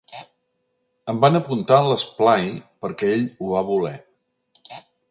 Em 1.13 1.19
van 1.25 1.37
apuntar 1.41 1.79
a 1.81 1.85
l'esplai 1.91 2.49
perquè 2.87 3.13
ell 3.19 3.31
ho 3.45 3.53
va 3.55 3.65
voler. 3.71 3.97